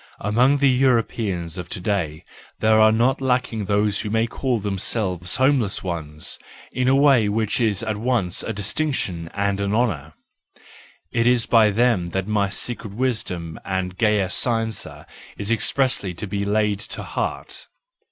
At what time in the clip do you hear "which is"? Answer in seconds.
7.29-7.83